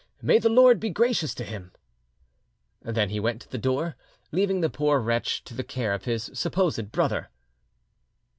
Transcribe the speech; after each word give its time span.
May 0.19 0.39
the 0.39 0.49
Lord 0.49 0.79
be 0.79 0.89
gracious 0.89 1.35
to 1.35 1.43
him!" 1.43 1.73
Then 2.81 3.11
he 3.11 3.19
went 3.19 3.39
to 3.43 3.49
the 3.51 3.59
door, 3.59 3.97
leaving 4.31 4.61
the 4.61 4.67
poor 4.71 4.97
wretch 4.99 5.43
to 5.43 5.53
the 5.53 5.63
care 5.63 5.93
of 5.93 6.05
his 6.05 6.31
supposed 6.33 6.91
brother. 6.91 7.29